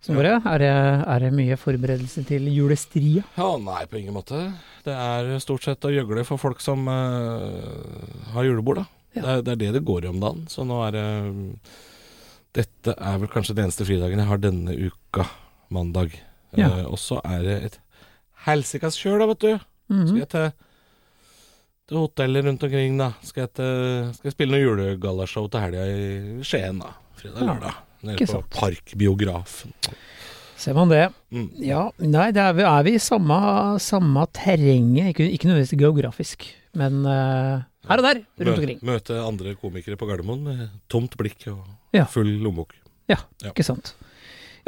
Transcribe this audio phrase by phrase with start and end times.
[0.00, 3.20] Snorre, er, er det mye forberedelse til julestria?
[3.36, 4.46] Ja, nei, på ingen måte.
[4.86, 8.86] Det er stort sett å gjøgle for folk som uh, har julebord, da.
[9.12, 9.20] Ja.
[9.20, 10.46] Det, er, det er det det går i om dagen.
[10.48, 11.04] Så nå er det
[12.56, 15.28] Dette er vel kanskje den eneste fridagen jeg har denne uka,
[15.68, 16.16] mandag.
[16.56, 16.70] Ja.
[16.72, 17.78] Uh, og så er det et
[18.48, 19.68] helsikas kjør, da, vet du.
[19.92, 20.08] Mhm.
[20.08, 20.48] Skal jeg til,
[21.90, 23.12] til hoteller rundt omkring, da.
[23.20, 26.96] Skal jeg, til, skal jeg spille noe julegallashow til helga i Skien, da.
[27.20, 27.84] Fredag-lørdag.
[28.02, 28.42] Nede på.
[28.54, 29.72] Parkbiografen.
[30.60, 31.06] Ser man det.
[31.32, 31.46] Mm.
[31.64, 36.44] Ja, nei, er, vi- er vi i samme, samme terrenget, ikke, ikke nødvendigvis geografisk,
[36.76, 38.82] men uh, her og der, rundt omkring.
[38.84, 41.64] Møte andre komikere på Gardermoen med tomt blikk og
[42.12, 42.74] full lommebok.
[43.08, 43.48] Ja, Ja.
[43.54, 43.94] ikke sant.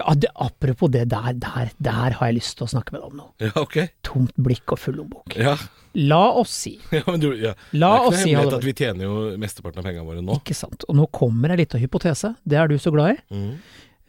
[0.01, 3.11] Ja, det, apropos det der, der, der har jeg lyst til å snakke med deg
[3.11, 3.31] om noe.
[3.43, 3.79] Ja, ok.
[4.07, 5.37] Tomt blikk og full lommebok.
[5.37, 5.57] Ja,
[5.93, 7.53] La oss si, ja men du, ja.
[7.77, 10.23] la det er ikke noe hemmelighet si, at vi tjener jo mesteparten av pengene våre
[10.25, 10.39] nå.
[10.41, 10.87] Ikke sant.
[10.89, 13.19] Og nå kommer ei lita hypotese, det er du så glad i.
[13.35, 13.51] Mm.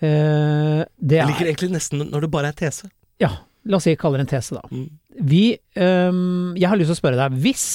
[0.03, 2.87] Eh, det Jeg er liker egentlig nesten når det bare er tese.
[3.21, 3.33] Ja,
[3.67, 4.63] la oss si jeg kaller det en tese, da.
[4.71, 4.87] Mm.
[5.29, 5.43] Vi
[5.77, 7.67] um, Jeg har lyst til å spørre deg, hvis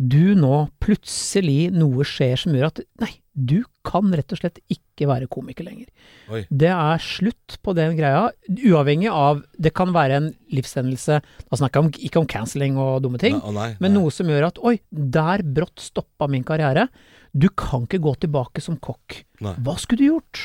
[0.00, 5.06] du nå plutselig noe skjer som gjør at Nei, du kan rett og slett ikke
[5.08, 5.86] være komiker lenger.
[6.34, 6.42] Oi.
[6.50, 11.78] Det er slutt på den greia, uavhengig av Det kan være en livshendelse, da snakker
[11.80, 14.00] jeg om, ikke om cancelling og dumme ting, Nei, å nei, men nei.
[14.00, 16.88] noe som gjør at oi, der brått stoppa min karriere.
[17.32, 19.20] Du kan ikke gå tilbake som kokk.
[19.46, 19.54] Nei.
[19.62, 20.42] Hva skulle du gjort?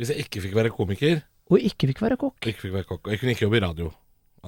[0.00, 1.22] Hvis jeg ikke fikk være komiker,
[1.52, 2.40] Og ikke fikk være kokk?
[2.42, 3.92] ikke fikk være kokk, og jeg kunne ikke jobbe i radio.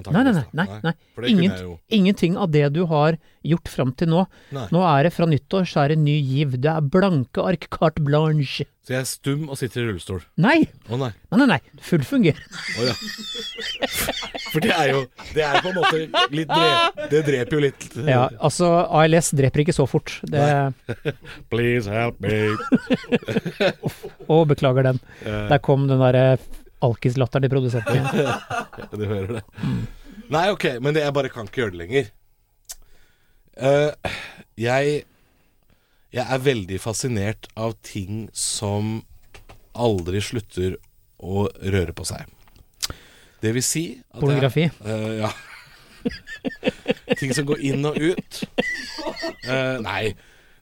[0.07, 0.45] Nei, nei, nei.
[0.53, 0.95] nei, nei.
[1.33, 3.19] Ingen, ingenting av det du har
[3.49, 4.25] gjort fram til nå.
[4.55, 4.67] Nei.
[4.75, 6.57] Nå er det fra nyttår, så er det ny giv.
[6.61, 8.67] Det er blanke ark carte blanche.
[8.89, 10.23] Så jeg er stum og sitter i rullestol.
[10.41, 11.11] Nei, Å nei.
[11.33, 11.47] nei, nei.
[11.57, 11.83] nei.
[11.85, 12.63] Full fungerende.
[12.81, 12.95] Å ja.
[14.49, 15.01] For det er jo
[15.35, 15.99] Det er på en måte
[16.33, 17.85] litt drep, Det dreper jo litt.
[18.09, 20.15] Ja, altså, ALS dreper ikke så fort.
[20.25, 20.73] Det,
[21.53, 22.55] Please help me.
[24.29, 25.01] å, beklager den.
[25.25, 26.39] Eh, Der kom den derre
[26.85, 28.07] alkislatteren til produsenten min.
[28.99, 29.45] Du hører det.
[30.29, 32.11] Nei, ok, men det, jeg bare kan ikke gjøre det lenger.
[33.59, 34.13] Uh,
[34.59, 35.05] jeg
[36.15, 39.03] Jeg er veldig fascinert av ting som
[39.77, 40.79] aldri slutter
[41.21, 42.25] å røre på seg.
[43.43, 44.65] Det vil si at Pornografi.
[44.65, 45.31] Jeg, uh, ja.
[47.21, 48.41] ting som går inn og ut.
[49.45, 50.15] Uh, nei.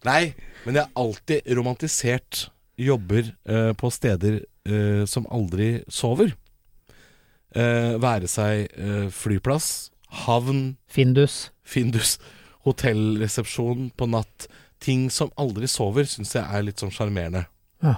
[0.06, 0.34] Nei,
[0.66, 6.34] men jeg har alltid romantisert jobber uh, på steder eh, som aldri sover.
[7.56, 9.90] Eh, være seg eh, flyplass,
[10.26, 11.46] havn, Findus.
[11.66, 12.16] Findus,
[12.66, 14.48] hotellresepsjon på natt.
[14.82, 17.46] Ting som aldri sover, syns jeg er litt sånn sjarmerende.
[17.84, 17.94] Ja.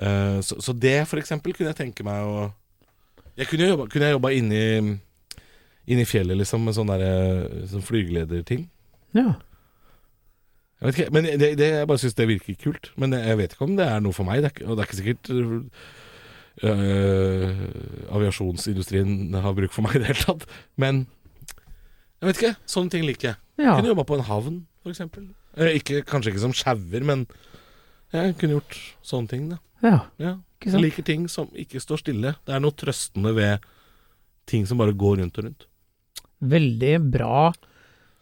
[0.00, 2.50] Eh, så, så det, for eksempel, kunne jeg tenke meg å
[3.38, 4.62] Jeg kunne jobba, kunne jeg jobba inni
[5.90, 8.66] Inni fjellet, liksom, med sånn derre sånn flygelederting.
[9.16, 9.32] ja.
[10.80, 12.90] Jeg vet ikke, men det, det, jeg bare syns det virker kult.
[13.00, 14.40] Men jeg vet ikke om det er noe for meg.
[14.44, 15.30] Det er, og det er ikke sikkert
[16.64, 17.60] øh,
[18.16, 20.46] aviasjonsindustrien har bruk for meg i det hele tatt.
[20.80, 21.04] Men
[22.20, 22.54] jeg vet ikke.
[22.68, 23.40] Sånne ting liker jeg.
[23.60, 23.76] ja.
[23.76, 25.02] Kunne jobba på en havn, f.eks.
[25.60, 27.26] Eh, ikke, kanskje ikke som sjauer, men
[28.14, 29.60] jeg kunne gjort sånne ting, da.
[29.84, 29.98] ja.
[30.20, 30.38] Ja.
[30.60, 32.34] Jeg liker ting som ikke står stille.
[32.44, 33.62] Det er noe trøstende ved
[34.50, 35.62] ting som bare går rundt og rundt.
[36.52, 37.46] Veldig bra,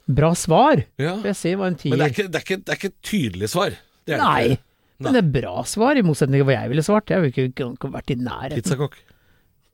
[0.09, 0.81] bra svar.
[1.01, 1.17] Ja.
[1.21, 1.93] vil jeg si var en tier.
[1.93, 3.77] Men det er ikke, det er ikke, det er ikke et tydelig svar.
[4.09, 4.41] Det er det Nei.
[4.55, 4.65] ikke.
[4.99, 7.13] Men det er bra svar, i motsetning til hva jeg ville svart.
[7.13, 8.63] Jeg ville ikke, ikke, vært i nærheten.
[8.65, 8.97] Pizzakokk.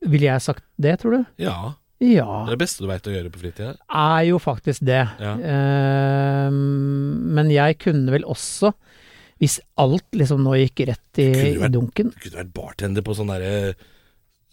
[0.04, 1.22] Ville jeg sagt det, tror du?
[1.40, 1.56] Ja.
[2.04, 2.26] Ja.
[2.44, 3.70] Det er det beste du veit å gjøre på fritida.
[3.88, 5.00] er jo faktisk det.
[5.22, 5.32] Ja.
[5.38, 6.58] Ehm,
[7.38, 8.74] men jeg kunne vel også,
[9.40, 13.16] hvis alt liksom nå gikk rett i, vært- i dunken Du kunne vært bartender på
[13.16, 13.74] sånn derre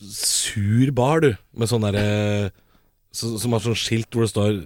[0.01, 1.33] sur bar, du.
[1.53, 2.51] Med sånn derre
[3.11, 4.61] så, Som har sånn skilt hvor det står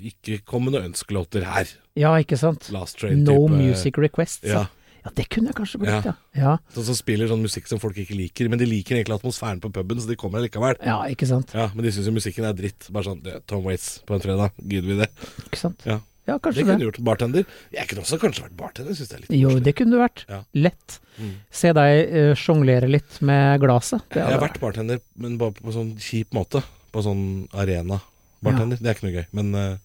[0.00, 1.74] 'Ikke kom med noen ønskelåter her'.
[1.98, 2.70] Ja, ikke sant?
[2.72, 4.44] Last Train No type music requests.
[4.48, 4.66] Ja.
[5.04, 6.14] ja, det kunne jeg kanskje blitt, ja.
[6.34, 6.54] Ja.
[6.72, 9.68] Sånn som spiller sånn musikk som folk ikke liker, men de liker egentlig atmosfæren på
[9.72, 10.76] puben, så de kommer likevel.
[10.84, 11.52] ja ikke sant.
[11.52, 12.88] Ja, Men de syns jo musikken er dritt.
[12.90, 15.10] Bare sånn det, Tom Waits på en fredag, gidder vi det?
[15.50, 15.82] Ikke sant?
[15.84, 16.00] Ja.
[16.28, 16.84] Ja, Det kanskje kunne det.
[16.86, 17.04] gjort.
[17.04, 17.44] Bartender.
[17.72, 19.64] Jeg kunne også kanskje vært bartender, syns det er litt Jo, koselig.
[19.64, 20.24] det kunne du vært.
[20.28, 20.44] Ja.
[20.54, 21.00] Lett.
[21.18, 21.32] Mm.
[21.50, 24.00] Se deg uh, sjonglere litt med glaset.
[24.10, 26.62] Det Jeg har vært bartender, men bare på sånn kjip måte.
[26.90, 28.80] På sånn arena-bartender.
[28.80, 29.26] Det er ikke noe gøy.
[29.38, 29.76] Men eh,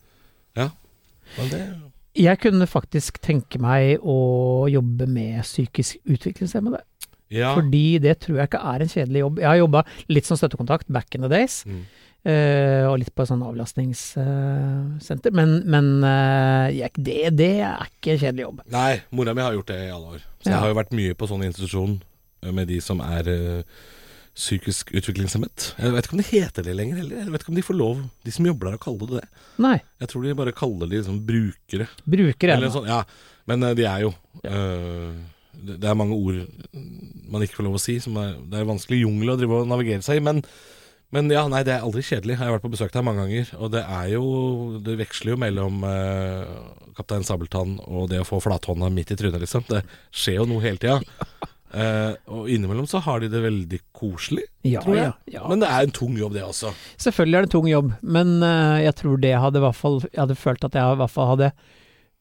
[0.58, 0.70] ja.
[1.38, 1.62] Men det
[2.16, 4.18] Jeg kunne faktisk tenke meg å
[4.72, 6.80] jobbe med psykisk utviklingshemmede.
[7.34, 7.54] Ja.
[7.58, 9.40] Fordi det tror jeg ikke er en kjedelig jobb.
[9.42, 9.82] Jeg har jobba
[10.14, 11.64] litt som støttekontakt back in the days.
[11.68, 11.82] Mm.
[12.26, 15.32] Eh, og litt på sånn avlastningssenter.
[15.36, 18.62] men men eh, det, det er ikke en kjedelig jobb.
[18.74, 20.24] Nei, mora mi har gjort det i alle år.
[20.42, 20.52] Så Ja.
[20.56, 22.02] jeg har jo vært mye på sånn institusjon
[22.54, 23.64] med de som er eh,
[24.36, 25.70] psykisk utviklingshemmet.
[25.80, 27.22] Jeg vet ikke om det heter det lenger heller.
[27.24, 29.44] Jeg vet ikke om de får lov, de som jobber der, å kalle det det.
[29.64, 29.78] Nei.
[30.04, 31.88] Jeg tror de bare kaller de liksom brukere.
[32.04, 33.02] Brukere, Eller sånn, ja.
[33.48, 34.12] Men eh, de er jo
[34.44, 34.60] ja.
[35.56, 36.42] det, det er mange ord
[37.32, 37.98] man ikke får lov å si.
[38.02, 40.26] Er, det er vanskelig jungel å drive og navigere seg i.
[40.28, 40.44] Men,
[41.16, 42.36] men ja, nei, det er aldri kjedelig.
[42.36, 43.56] Jeg har vært på besøk der mange ganger.
[43.56, 44.26] Og det er jo
[44.84, 46.56] Det veksler jo mellom eh,
[47.00, 49.64] Kaptein Sabeltann og det å få flathånda midt i trynet, liksom.
[49.72, 51.00] Det skjer jo noe hele tida.
[51.74, 55.08] Eh, og innimellom så har de det veldig koselig, Ja, tror jeg.
[55.26, 55.48] ja, ja.
[55.50, 56.72] Men det er en tung jobb, det også.
[57.02, 59.98] Selvfølgelig er det en tung jobb, men uh, jeg tror det hadde i hvert fall
[60.06, 61.50] Jeg hadde følt at jeg i hvert fall hadde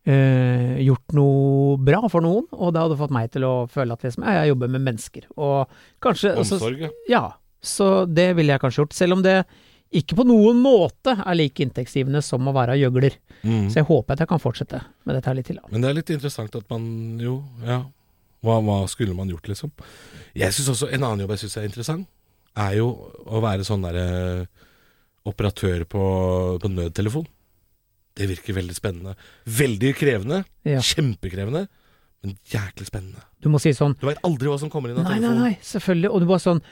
[0.08, 4.06] uh, gjort noe bra for noen, og det hadde fått meg til å føle at
[4.08, 5.29] liksom, jeg jobber med mennesker.
[5.37, 6.90] Og kanskje altså, Omsorg, ja.
[7.12, 7.25] Ja,
[7.64, 8.97] så det ville jeg kanskje gjort.
[8.97, 9.43] Selv om det
[9.94, 13.20] ikke på noen måte er like inntektsgivende som å være gjøgler.
[13.44, 13.69] Mm.
[13.70, 15.61] Så jeg håper at jeg kan fortsette med dette her litt til.
[15.70, 16.88] Men det er litt interessant at man
[17.23, 17.85] jo, ja
[18.44, 19.73] Hva, hva skulle man gjort, liksom?
[20.37, 22.08] Jeg synes også En annen jobb jeg syns er interessant,
[22.55, 22.91] er jo
[23.25, 24.46] å være sånn derre
[25.25, 26.02] operatør på,
[26.61, 27.25] på nødtelefon.
[28.14, 29.14] Det virker veldig spennende.
[29.49, 30.43] Veldig krevende.
[30.69, 30.82] Ja.
[30.85, 31.64] Kjempekrevende.
[32.25, 33.25] Men jæklig spennende.
[33.43, 35.50] Du må si sånn Du veit aldri hva som kommer inn av Nei, nei, nei,
[35.67, 36.08] selvfølgelig.
[36.14, 36.62] Og du bare sånn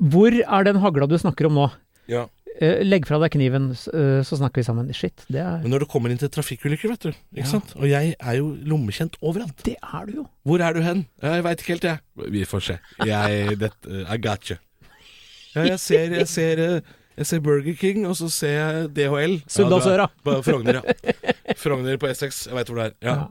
[0.00, 1.66] Hvor er den hagla du snakker om nå?
[2.08, 2.22] Ja.
[2.60, 4.90] Eh, legg fra deg kniven, eh, så snakker vi sammen.
[4.94, 7.08] Shit, det er, Men når det kommer inn til trafikkulykker, vet du.
[7.34, 7.44] Ikke Ja.
[7.44, 7.72] sant?
[7.76, 9.56] Og jeg er jo lommekjent overalt.
[9.64, 10.28] det er du jo.
[10.44, 11.06] Hvor er du hen?
[11.22, 11.98] Jeg veit ikke helt, jeg.
[12.30, 12.78] Vi får se.
[13.06, 13.72] Jeg det,
[14.08, 14.56] I got you.
[15.54, 16.80] Ja, jeg ser, jeg ser eh,
[17.16, 19.42] Jeg ser Burger King, og så ser jeg DHL.
[19.46, 20.08] Sunndalsøra.
[20.24, 21.52] Ja, du er- Frogner, ja.
[21.56, 22.46] Frogner på Essex.
[22.46, 22.92] Jeg veit hvor det er.
[23.02, 23.14] Ja.
[23.14, 23.26] Ja.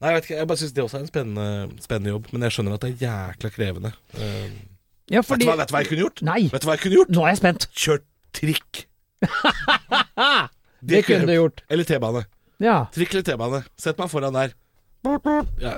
[0.00, 0.36] Nei, jeg vet ikke.
[0.38, 2.26] Jeg bare syns det også er en spennende, spennende jobb.
[2.32, 3.92] Men jeg skjønner at det er jækla krevende.
[4.16, 4.50] Eh,
[5.10, 6.22] Ja, vet, du hva, vet du hva jeg kunne gjort?
[6.22, 7.08] Nei, Vet du hva jeg kunne gjort?
[7.10, 7.66] nå er jeg spent.
[7.74, 8.04] Kjørt
[8.36, 8.86] trikk.
[10.80, 11.60] Det kunne du gjort.
[11.68, 12.22] Eller T-bane.
[12.60, 13.58] Ja, Trikk eller T-bane.
[13.80, 14.54] Sett meg foran der.
[15.04, 15.74] Ja,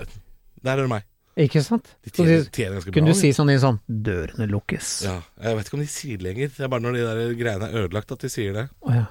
[0.62, 1.02] der er du meg.
[1.38, 1.88] ikke sant?
[2.04, 2.94] De tjener, tjener ganske bra.
[2.98, 4.90] Kunne du si sånn i sånn Dørene lukkes.
[5.06, 6.52] Ja, jeg vet ikke om de sier det lenger.
[6.54, 8.66] Det er bare når de der greiene er ødelagt at de sier det.
[8.86, 9.06] Oh, ja.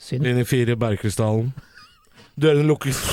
[0.00, 0.22] Synd.
[0.26, 1.50] Linje fire Bergkrystallen.
[2.40, 3.00] Dørene lukkes.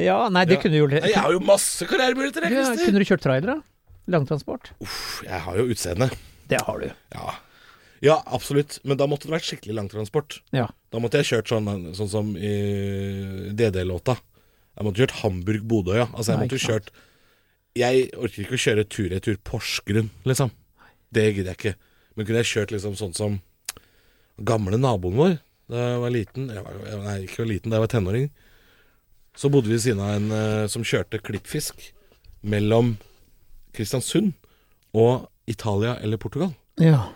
[0.00, 0.60] Ja, nei, det Ja.
[0.62, 0.92] kunne du gjort.
[1.02, 3.62] Jeg har jo masse karrieremuligheter, jeg, Ja, kunne du kjørt trailer, da?
[4.10, 4.72] Langtransport?
[4.82, 6.10] Uff, Jeg har jo utseende.
[6.50, 6.88] Det har du.
[7.14, 7.34] Ja.
[8.02, 8.80] ja, absolutt.
[8.82, 10.40] Men da måtte det vært skikkelig langtransport.
[10.56, 10.66] Ja.
[10.90, 12.54] Da måtte jeg kjørt sånn, sånn som i
[13.54, 14.16] DD-låta.
[14.74, 16.08] Jeg måtte kjørt Hamburg-Bodø, ja.
[16.14, 16.90] Altså, jeg Nei, måtte kjørt
[17.78, 20.50] Jeg orker ikke å kjøre tur-retur Porsgrunn, liksom.
[21.14, 21.76] Det gidder jeg ikke.
[22.16, 23.38] Men kunne jeg kjørt liksom sånn som
[24.40, 25.38] gamle naboen vår
[25.70, 28.24] da jeg var liten jeg var, Nei, ikke var liten, da jeg var tenåring.
[29.38, 31.84] Så bodde vi ved siden av en uh, som kjørte klippfisk
[32.42, 32.96] mellom
[33.80, 34.34] Kristiansund
[34.94, 36.52] og Italia eller Portugal.
[36.80, 37.08] ja.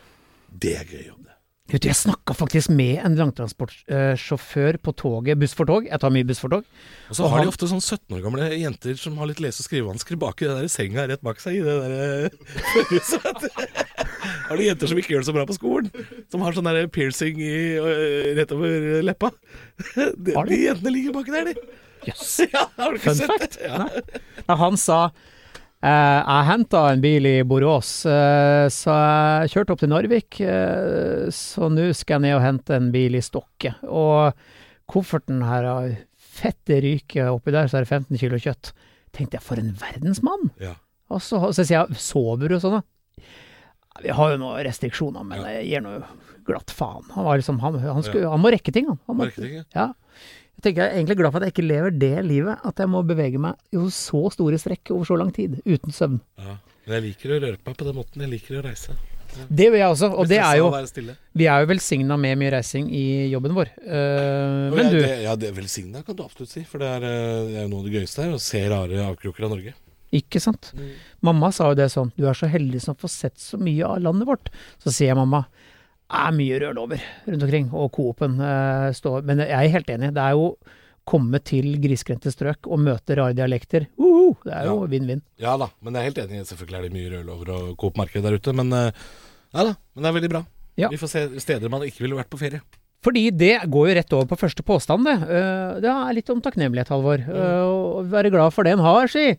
[0.54, 1.32] Det er gøy jobb, det.
[1.72, 5.88] Vet du, jeg snakka faktisk med en langtransportsjåfør på toget, buss for tog.
[5.88, 6.62] Jeg tar mye buss for tog.
[7.10, 9.64] Og så har han- de ofte sånn 17 år gamle jenter som har litt lese-
[9.64, 12.30] og skrivevansker bak i det der senga rett bak seg i det der
[12.92, 13.48] huset.
[14.46, 15.90] Har du jenter som ikke gjør det så bra på skolen?
[16.30, 19.32] Som har sånn der piercing i, øh, rett over leppa?
[20.16, 20.60] De, de?
[20.68, 21.54] jentene ligger baki der, de.
[22.06, 22.40] Jøss.
[22.54, 23.58] Ja, har du ikke Fun sett fact.
[23.58, 23.66] det?
[23.66, 23.78] Ja.
[23.78, 24.02] Nei.
[24.46, 25.10] Nei, han sa eh,
[25.84, 30.40] jeg henta en bil i Borås, eh, så jeg kjørte opp til Narvik.
[30.40, 33.74] Eh, så nå skal jeg ned og hente en bil i Stokke.
[33.84, 34.32] Og
[34.90, 38.72] kofferten her har fette ryke oppi der, så er det 15 kilo kjøtt.
[39.14, 40.50] Tenkte jeg, for en verdensmann!
[40.62, 40.74] Ja.
[41.12, 43.28] Og så, så sier jeg, sover du sånn, da?
[44.02, 45.98] Vi har jo noen restriksjoner, men jeg gir nå
[46.48, 47.04] glatt faen.
[47.14, 48.98] Han, var liksom, han, han, skulle, han må rekke ting, han.
[49.06, 49.66] han må, Marketing, ja.
[49.76, 49.86] ja.
[50.64, 53.02] Tenker jeg er egentlig glad for at jeg ikke lever det livet, at jeg må
[53.06, 56.20] bevege meg i så store strekk over så lang tid, uten søvn.
[56.40, 56.56] ja.
[56.84, 58.20] Men jeg liker å røre på meg på den måten.
[58.20, 58.94] Jeg liker å reise.
[59.48, 60.66] Det gjør jeg også, og det er jo,
[61.40, 63.70] vi er jo velsigna med mye reising i jobben vår.
[63.80, 66.62] Uh, Og men jeg- du, det, ja, det velsigna, kan du absolutt si.
[66.68, 69.00] For det er, øh, det er jo noe av det gøyeste her, å se rare
[69.08, 69.72] avkroker av Norge.
[70.14, 70.72] ikke sant?
[71.24, 73.98] Mamma sa jo det sånn, du er så heldig som får sett så mye av
[74.04, 74.52] landet vårt.
[74.78, 75.46] Så sier jeg mamma,
[76.12, 80.20] er mye rødlover rundt omkring, og Coop-en eh, står Men jeg er helt enig, det
[80.22, 80.54] er jo
[81.04, 83.86] komme til grisgrendte strøk og møte rare dialekter.
[84.00, 85.20] Uhu, det er jo vinn-vinn.
[85.40, 86.46] Ja da, men jeg er helt enig.
[86.48, 88.54] Selvfølgelig er det mye rødlover og Coop-marked der ute.
[88.56, 88.88] Men øh,
[89.52, 90.40] ja da, men det er veldig bra.
[90.80, 90.88] Ja.
[90.90, 92.62] Vi får se steder man ikke ville vært på ferie.
[93.04, 95.18] Fordi det går jo rett over på første påstand, det.
[95.28, 97.20] Eh, Det er litt om takknemlighet, Halvor.
[97.20, 99.34] Eh, Å være glad for det en har, si.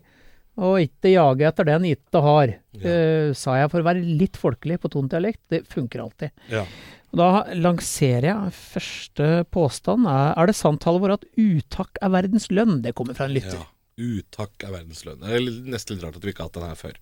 [0.56, 2.52] Og ikke jage etter det en ikke har.
[2.80, 2.82] Ja.
[2.82, 5.42] uh, sa jeg for å være litt folkelig på tonedialekt.
[5.52, 6.32] Det funker alltid.
[6.52, 6.64] Ja.
[7.12, 10.08] Og da lanserer jeg første påstand.
[10.10, 12.80] Er, er det sant, Halvor, at uttak er verdens lønn?
[12.84, 13.60] Det kommer fra en lytter.
[13.62, 13.72] Ja.
[13.96, 15.22] Uttak er verdens lønn.
[15.22, 16.98] Det er nesten litt rart at vi ikke har hatt den her før.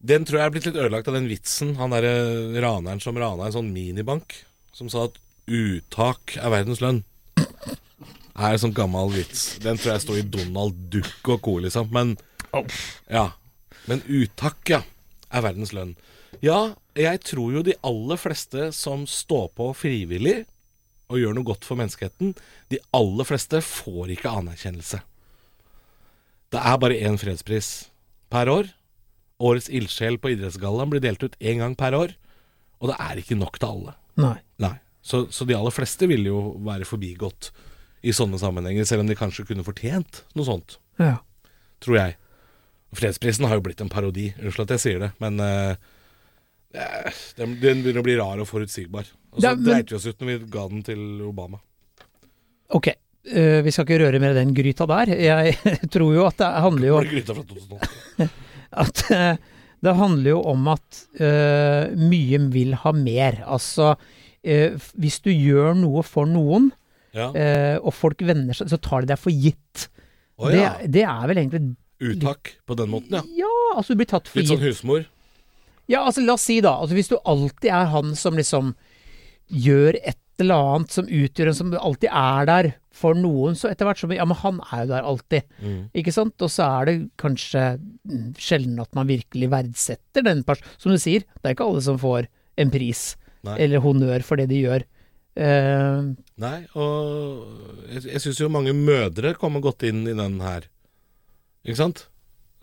[0.00, 1.74] Den tror jeg er blitt litt ødelagt av den vitsen.
[1.80, 2.14] Han derre
[2.62, 4.36] raneren som rana en sånn minibank,
[4.72, 5.18] som sa at
[5.50, 7.02] uttak er verdens lønn.
[7.36, 9.58] Er en sånn gammel vits.
[9.60, 11.90] Den tror jeg står i Donald Duck og co., liksom.
[11.92, 12.14] Men
[13.10, 13.26] Ja.
[13.88, 14.82] Men uttak, ja.
[15.30, 15.94] Er verdens lønn.
[16.42, 20.44] Ja, jeg tror jo de aller fleste som står på frivillig
[21.10, 22.36] og gjør noe godt for menneskeheten,
[22.70, 25.00] de aller fleste får ikke anerkjennelse.
[26.50, 27.70] Det er bare én fredspris
[28.30, 28.68] per år.
[29.42, 32.14] Årets ildsjel på idrettsgallaen blir delt ut én gang per år,
[32.80, 33.94] og det er ikke nok til alle.
[34.20, 34.36] Nei.
[34.62, 34.74] Nei.
[35.02, 37.50] Så, så de aller fleste vil jo være forbigått
[38.06, 41.18] i sånne sammenhenger, selv om de kanskje kunne fortjent noe sånt, Ja.
[41.80, 42.16] tror jeg.
[42.96, 45.90] Fredsprisen har jo blitt en parodi, unnskyld at jeg sier det, men eh,
[47.38, 49.06] den, den begynner å bli rar og forutsigbar.
[49.34, 51.60] Og så dreit vi oss ut når vi ga den til Obama.
[52.74, 55.14] Ok, uh, vi skal ikke røre mer den gryta der.
[55.18, 55.56] Jeg
[55.94, 58.28] tror jo at det handler jo gryta fra 2008?
[58.84, 63.42] at uh, det handler jo om at uh, mye vil ha mer.
[63.46, 63.94] Altså,
[64.40, 66.70] hvis du gjør noe for noen,
[67.10, 67.26] Ja.
[67.82, 69.88] og folk venner seg, så tar de deg for gitt.
[70.38, 70.76] Oh, ja.
[70.78, 71.60] det, det er vel egentlig
[72.00, 73.24] Uttak på den måten, ja.
[73.44, 75.04] Ja, altså du blir tatt for Litt sånn husmor.
[75.90, 78.74] Ja, altså la oss si da, altså hvis du alltid er han som liksom
[79.50, 83.88] gjør et eller annet som utgjør en som alltid er der for noen, så etter
[83.88, 85.50] hvert så Ja, men han er jo der alltid.
[85.60, 85.80] Mm.
[86.00, 86.36] Ikke sant?
[86.40, 87.64] Og så er det kanskje
[88.40, 90.78] sjelden at man virkelig verdsetter den personen.
[90.80, 92.30] Som du sier, det er ikke alle som får
[92.60, 93.04] en pris
[93.46, 93.58] Nei.
[93.66, 94.86] eller honnør for det de gjør.
[95.38, 96.10] Uh,
[96.42, 100.66] Nei, og jeg, jeg syns jo mange mødre kommer godt inn i den her.
[101.66, 102.06] Ikke sant?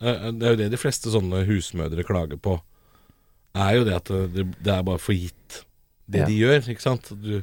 [0.02, 2.56] Eh, Det er jo det de fleste sånne husmødre klager på.
[3.58, 5.64] Er jo det at det, det er bare for gitt,
[6.10, 6.26] det Ja.
[6.26, 6.68] de gjør.
[6.70, 7.08] Ikke sant?
[7.22, 7.42] Du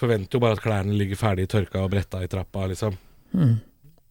[0.00, 2.96] forventer jo bare at klærne ligger ferdig tørka og bretta i trappa, liksom.
[3.32, 3.56] mm.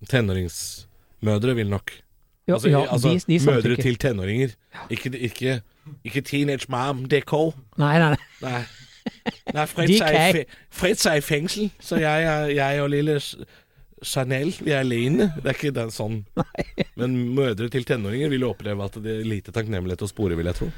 [0.10, 1.92] Tenåringsmødre vil nok.
[2.48, 3.82] Ja, altså, ja altså de, de mødre samtykker.
[3.82, 4.50] til tenåringer.
[4.90, 5.62] Ikke, ikke,
[6.04, 7.34] ikke teenage mom, DK.
[7.78, 8.18] Nei, nei, nei.
[8.42, 8.64] Nei.
[9.54, 10.44] Nei, Fritz er, i
[10.74, 13.20] Fritz er i fengsel, så jeg, jeg og lille
[14.04, 15.30] Chanel, vi er alene.
[15.40, 16.20] Det er ikke den sånn.
[17.00, 20.52] Men mødre til tenåringer vil jo oppleve at det er lite takknemlighet å spore, vil
[20.52, 20.70] jeg tro.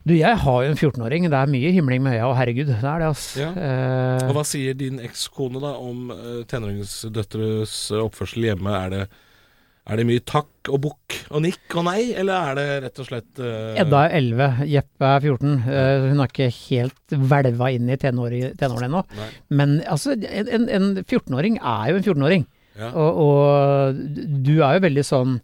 [0.00, 1.26] Du, jeg har jo en 14-åring.
[1.28, 3.42] Det er mye himling med øya, og herregud, det er det, altså.
[3.42, 3.50] Ja.
[3.52, 8.72] Eh, Og hva sier din ekskone da om uh, tenåringsdøtres eh, oppførsel hjemme?
[8.78, 9.02] Er det,
[9.88, 13.06] er det mye takk og bukk og nikk og nei, eller er det rett og
[13.08, 13.74] slett uh...
[13.80, 15.52] Edda er 11, Jeppe er 14.
[15.64, 19.02] Uh, hun har ikke helt hvelva inn i tenår, tenårene ennå.
[19.54, 22.44] Men altså, en, en- en 14-åring er jo en 14-åring.
[22.80, 22.90] Ja.
[22.94, 24.02] Og, og
[24.46, 25.38] du er jo veldig sånn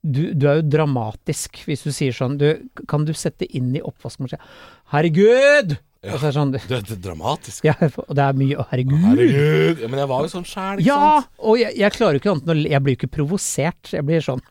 [0.00, 2.44] du, du er jo dramatisk hvis du sier sånn du,
[2.88, 4.44] Kan du sette inn i oppvaskmaskinen
[4.92, 5.74] Herregud!
[6.04, 6.12] Ja.
[6.14, 7.64] Og så er det sånn Det, det er dramatisk.
[7.66, 9.00] ja, Og det er mye å, herregud.
[9.02, 9.80] Herregud.
[9.82, 10.98] Ja, men jeg var jo sånn sjæl, ikke Ja!
[11.24, 11.32] sant?
[11.42, 13.90] Og jeg, jeg klarer jo ikke annet enn Jeg blir jo ikke provosert.
[13.96, 14.42] Jeg blir sånn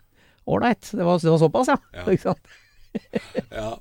[0.48, 1.78] Ålreit, det, var- det var såpass, ja.
[1.96, 2.04] Ja.
[2.12, 2.56] Ikke sant?
[3.62, 3.78] Ja.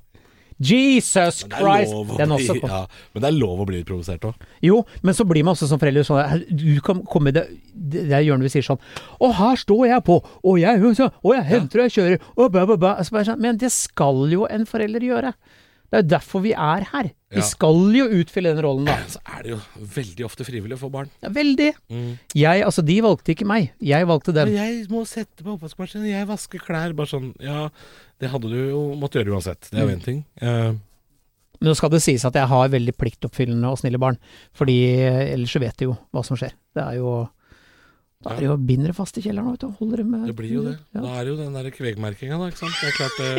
[0.59, 1.91] Jesus Men det Christ!
[1.93, 2.79] lov å bli, ja,
[3.13, 4.39] men det er lov å bli litt provosert òg.
[4.65, 7.43] Jo, men så blir man også som forelder sånn Du kan komme i det,
[7.77, 8.79] det er hjørnet vi sier sånn
[9.21, 12.63] Å, her står jeg på, og jeg, og jeg henter og jeg kjører, og bæ,
[12.71, 12.91] bæ, bæ.
[13.05, 15.35] Sånn, Men det skal jo en forelder gjøre.
[15.87, 17.09] Det er jo derfor vi er her.
[17.31, 17.43] Vi Ja.
[17.47, 18.97] skal jo utfylle den rollen, da.
[19.13, 19.59] Så er det jo
[19.95, 21.09] veldig ofte frivillig å få barn.
[21.23, 21.69] Ja, veldig.
[22.35, 23.69] Jeg, altså, de valgte ikke meg.
[23.83, 24.51] Jeg valgte dem.
[24.51, 26.95] Men jeg må sette på oppvaskmaskinen, jeg vasker klær.
[26.97, 27.69] Bare sånn Ja,
[28.19, 29.69] det hadde du jo måttet gjøre uansett.
[29.71, 30.19] Det er jo én ting.
[30.41, 30.75] Uh,
[31.59, 34.19] Men nå skal det sies at jeg har veldig pliktoppfyllende og snille barn.
[34.53, 36.51] Fordi eh, ellers så vet de jo hva som skjer.
[36.75, 37.15] Det er jo
[38.27, 40.33] Da er det jo binder det fast i kjelleren vet du, holder det med det
[40.35, 40.73] blir jo det.
[40.91, 40.99] Ja.
[41.05, 42.45] Da er det jo den der kvegmerkinga, da.
[42.51, 42.75] Ikke sant.
[42.81, 43.31] Det er klart det,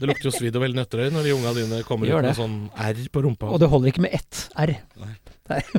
[0.00, 2.40] det lukter jo svidd og veldig nøtterøy når de unga dine kommer Gjør ut med
[2.40, 3.46] sånn R på rumpa.
[3.54, 4.74] Og det holder ikke med ett R.
[4.98, 5.14] Nei.
[5.48, 5.62] Nei.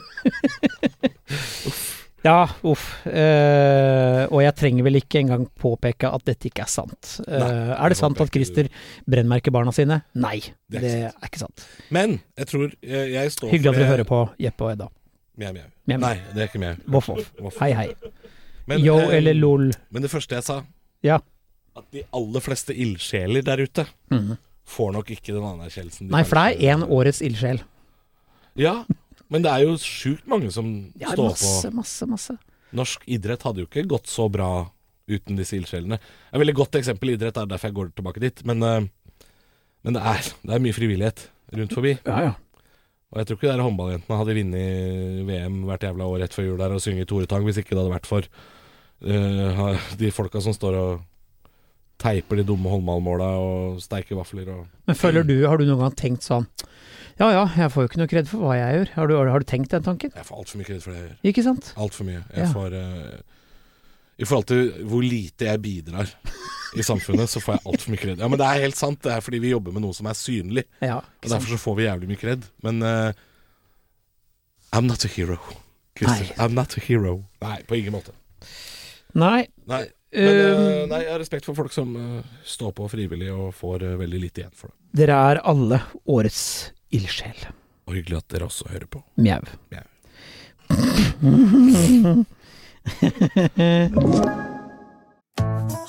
[2.30, 2.38] ja,
[2.68, 2.86] uff.
[3.08, 7.14] Eh, og jeg trenger vel ikke engang påpeke at dette ikke er sant.
[7.28, 8.70] Eh, Nei, er det sant at Christer
[9.10, 10.02] brennmerker barna sine?
[10.20, 10.40] Nei,
[10.70, 11.68] Det det er er, ikke sant.
[11.94, 14.90] Men jeg tror jeg, jeg står Hyggelig at dere hører på Jeppe og Edda.
[15.40, 15.70] Mjau, mjau.
[15.88, 16.76] Nei, det er ikke mjau.
[16.92, 17.08] Voff,
[17.40, 17.58] voff.
[17.64, 17.88] Hei, hei.
[18.70, 19.70] Men, Yo eh, eller lol.
[19.90, 20.60] Men det første jeg sa,
[21.06, 21.20] Ja.
[21.80, 24.38] at de aller fleste ildsjeler der ute Mhm.
[24.68, 27.62] får nok ikke den anerkjennelsen de Nei, for det er én årets ildsjel.
[28.56, 28.84] Ja,
[29.30, 32.38] men det er jo sjukt mange som Ja, står masse, på masse, masse.
[32.74, 34.70] Norsk idrett hadde jo ikke gått så bra
[35.08, 35.94] uten disse ildsjelene.
[36.34, 38.46] Et veldig godt eksempel i idrett, er derfor jeg går tilbake dit.
[38.46, 38.88] Men, eh,
[39.84, 41.98] men det, er, det er mye frivillighet rundt forbi.
[42.06, 42.34] Ja, ja.
[43.10, 46.46] Og jeg tror ikke de der håndballjentene hadde vunnet VM hvert jævla år rett før
[46.46, 48.28] jul der og synget Toretang hvis ikke det hadde vært for
[49.02, 51.06] uh, de folka som står og
[52.00, 55.98] teiper de dumme håndballmåla og steiker vafler og Men føler du, har du noen gang
[56.00, 56.46] tenkt sånn
[57.20, 58.92] Ja ja, jeg får jo ikke noe kred for hva jeg gjør.
[58.96, 60.14] Har du, har du tenkt den tanken?
[60.16, 61.18] Jeg får altfor mye kred for det jeg gjør.
[61.34, 61.74] Ikke sant?
[61.76, 62.22] Altfor mye.
[62.32, 62.52] Jeg Ja.
[62.54, 63.18] får uh,
[64.24, 66.14] I forhold til hvor lite jeg bidrar
[66.78, 68.20] i samfunnet, så får jeg altfor mye kred.
[68.22, 69.00] Ja, men det er helt sant.
[69.02, 70.64] Det er fordi vi jobber med noe som er synlig.
[70.86, 72.42] Ja, Og derfor så får vi jævlig mye kred.
[72.66, 73.12] Men uh,
[74.76, 75.40] I'm not a hero.
[75.98, 76.30] Christer.
[76.38, 77.24] I'm not a hero.
[77.42, 78.12] Nei, på ingen måte.
[79.18, 79.86] Nei, Nei.
[79.86, 83.84] Men Um, nei, jeg har respekt for folk som uh, står på frivillig og får
[83.86, 84.78] uh, veldig lite igjen for det.
[85.04, 85.78] dere er alle
[86.10, 86.40] årets
[86.98, 87.38] ildsjel.
[87.86, 89.04] Og hyggelig at dere også hører på.
[89.22, 89.46] Mjau.
[89.70, 89.86] Mjau.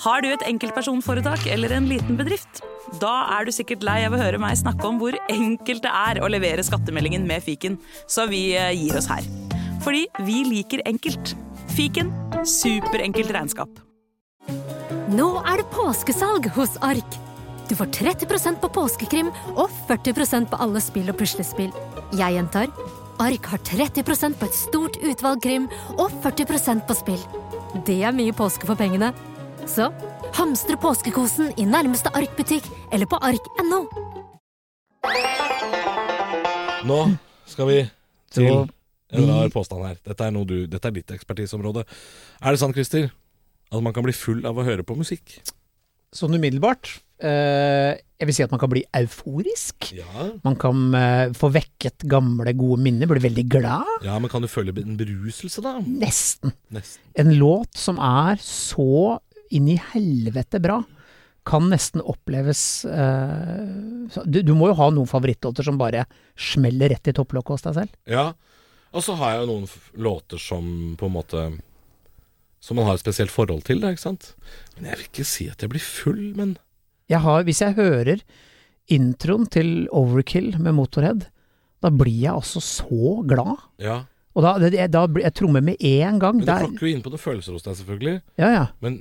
[0.01, 2.63] Har du et enkeltpersonforetak eller en liten bedrift?
[3.03, 6.23] Da er du sikkert lei av å høre meg snakke om hvor enkelt det er
[6.25, 7.77] å levere skattemeldingen med fiken,
[8.09, 9.27] så vi eh, gir oss her.
[9.85, 11.35] Fordi vi liker enkelt.
[11.77, 12.09] Fiken
[12.49, 13.83] superenkelt regnskap.
[15.13, 17.21] Nå er det påskesalg hos Ark.
[17.69, 21.75] Du får 30% på påskekrim og 40% på alle spill og puslespill.
[22.17, 22.73] Jeg gjentar
[23.21, 27.27] Ark har 30% på et stort utvalg krim og 40% på spill.
[27.85, 29.13] Det er mye påske for pengene.
[29.71, 29.87] Så
[30.35, 33.85] hamstre påskekosen i nærmeste Ark-butikk eller på ark.no.
[36.89, 36.99] Nå
[37.51, 37.79] skal vi
[38.35, 40.01] til en rar påstand her.
[40.07, 41.85] Dette er, noe du, dette er ditt ekspertiseområde.
[42.41, 43.11] Er det sant, Christer,
[43.71, 45.39] at man kan bli full av å høre på musikk?
[46.15, 46.97] Sånn umiddelbart.
[47.23, 49.93] eh, jeg vil si at man kan bli euforisk.
[49.95, 50.27] Ja.
[50.43, 53.97] Man kan eh, få vekket gamle, gode minner, bli veldig glad.
[54.03, 55.79] ja, men kan du føle en beruselse, da?
[55.87, 56.57] Nesten.
[56.75, 57.03] Nesten.
[57.15, 59.21] En låt som er så
[59.57, 60.81] inn i helvete bra,
[61.49, 63.65] kan nesten oppleves uh,
[64.29, 66.05] du, du må jo ha noen favorittlåter som bare
[66.37, 67.95] smeller rett i topplokket hos deg selv.
[68.11, 68.27] Ja.
[68.93, 69.67] Og så har jeg jo noen
[70.05, 70.67] låter som
[70.99, 71.43] på en måte
[72.61, 74.33] Som man har et spesielt forhold til, da, ikke sant.
[74.77, 76.57] Men jeg vil ikke si at jeg blir full, men
[77.09, 78.21] Jeg har, hvis jeg hører
[78.91, 81.29] introen til Overkill med Motorhead,
[81.81, 83.63] da blir jeg altså så glad.
[83.81, 84.03] Ja.
[84.37, 86.37] Og da, det, da blir jeg trommer med én gang.
[86.37, 88.19] Men det Der, klokker jo inn på noen følelser hos deg, selvfølgelig.
[88.43, 88.67] ja, ja.
[88.85, 89.01] Men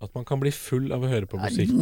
[0.00, 1.74] at man kan bli full av å høre på musikk.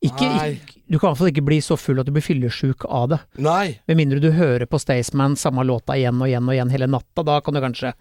[0.00, 2.86] Ikke, ikke, du kan i hvert fall ikke bli så full at du blir fyllesjuk
[2.88, 3.18] av det.
[3.44, 3.74] Nei!
[3.90, 7.24] Med mindre du hører på Staysman samme låta igjen og igjen og igjen hele natta.
[7.26, 7.92] Da kan du kanskje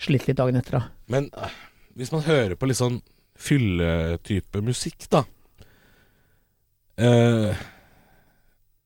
[0.00, 0.80] slite litt dagen etter.
[0.80, 0.88] da.
[1.14, 1.54] Men øh,
[2.00, 2.98] hvis man hører på litt sånn
[3.38, 5.24] fylletype musikk, da
[7.02, 7.62] eh,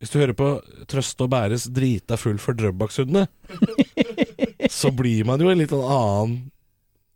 [0.01, 0.53] Hvis du hører på
[0.89, 3.27] Trøste og Bæres drita full for Drøbakshundene,
[4.81, 6.39] så blir man jo en litt sånn annen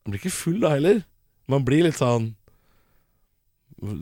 [0.02, 1.04] Man blir ikke full da heller.
[1.50, 2.34] Man blir litt sånn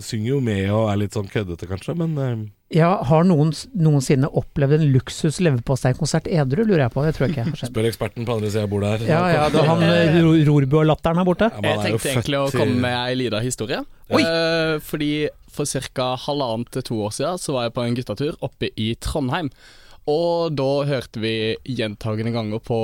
[0.05, 2.41] Synger jo med og er litt sånn køddete, kanskje, men eh,
[2.77, 7.05] Ja, har noen noensinne opplevd en luksus leverpostei-konsert edru, lurer jeg på.
[7.07, 7.73] Det tror jeg ikke har skjedd.
[7.73, 9.07] spør eksperten på andre sida av bordet her.
[9.09, 11.49] Ja, ja, det er han eh, Ro- Rorbu-latteren her borte.
[11.49, 13.81] Ja, man Jeg er jo tenkte egentlig å født komme med ei lita historie.
[14.13, 14.21] Oi!
[14.21, 15.11] Eh, fordi
[15.51, 15.65] for
[15.97, 16.11] ca.
[16.27, 19.49] halvannet til to år siden så var jeg på en guttatur oppe i Trondheim.
[20.11, 21.33] Og da hørte vi
[21.79, 22.79] gjentagende ganger på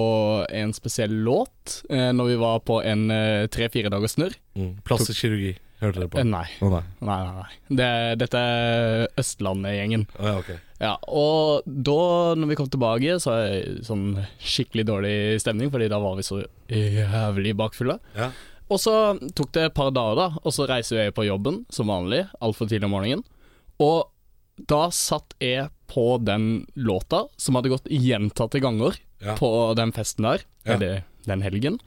[0.54, 4.36] en spesiell låt eh, når vi var på en eh, tre-fire dagers snurr.
[4.54, 6.20] mm, Plastisk kirurgi, hørte dere på?
[6.22, 6.44] Eh, nei.
[6.62, 6.82] Oh, nei.
[7.00, 7.76] Nei, nei, nei.
[7.80, 7.90] Det,
[8.22, 10.06] dette er Østlandet-gjengen.
[10.20, 10.60] Oh, ja, okay.
[10.76, 12.00] Ja, og da
[12.36, 14.10] når vi kom tilbake, så var det sånn
[14.44, 17.96] skikkelig dårlig stemning, fordi da var vi så jævlig bakfulle.
[18.18, 18.30] Ja.
[18.66, 18.92] Og så
[19.38, 22.68] tok det et par dager, da, og så reiser jeg på jobben som vanlig, altfor
[22.68, 23.24] tidlig om morgenen.
[23.82, 24.10] Og
[24.68, 29.34] da satt jeg på den låta som hadde gått gjentatte ganger Ja.
[29.40, 30.74] på den festen der, Ja.
[30.76, 31.80] eller den helgen.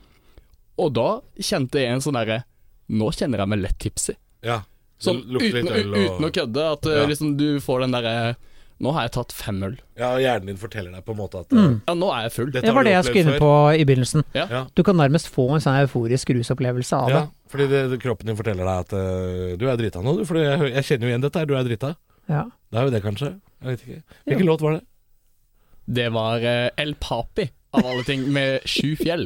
[0.80, 2.44] Og da kjente jeg en sånn derre
[2.90, 4.16] Nå kjenner jeg meg lett tipsy.
[4.42, 4.64] ja.
[5.00, 7.06] Sånn uten, og uten å kødde, at eh, Ja.
[7.08, 8.36] liksom du får den derre
[8.82, 9.74] Nå har jeg tatt fem øl.
[10.00, 11.82] Ja, og hjernen din forteller deg på en måte at Mm.
[11.86, 12.52] Ja, nå er jeg full.
[12.52, 14.24] Dette Det var det jeg skulle inn på i begynnelsen.
[14.34, 14.66] Ja.
[14.74, 17.30] Du kan nærmest få en sånn euforisk rusopplevelse av ja, det.
[17.52, 20.24] fordi det, det, kroppen din forteller deg at uh, du er drita nå, du.
[20.26, 21.96] For jeg, jeg kjenner jo igjen dette her, du er drita.
[22.30, 22.44] Ja.
[22.70, 23.30] Det er jo det, kanskje.
[23.60, 24.02] Jeg vet ikke.
[24.30, 24.84] Hvilken låt var det?
[25.90, 29.26] Det var eh, El Papi, av alle ting, med Sju fjell.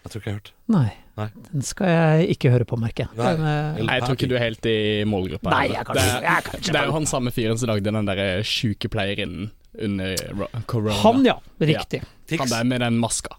[0.00, 0.52] Jeg tror ikke jeg har hørt.
[0.72, 0.88] Nei.
[1.20, 1.26] Nei.
[1.52, 3.18] Den skal jeg ikke høre på, merker jeg.
[3.18, 3.30] Nei.
[3.36, 5.50] Den, eh, Nei, jeg tror ikke du er helt i målgruppa.
[5.52, 7.58] Nei, jeg er kanskje- det, er- jeg er kanskje- det er jo han samme fyren
[7.60, 9.50] som lagde den derre sjukepleierinnen
[9.86, 10.96] under ro- corona.
[11.04, 11.36] han, ja.
[11.60, 12.02] Riktig.
[12.26, 12.40] Tix?
[12.40, 13.36] Han der med den maska.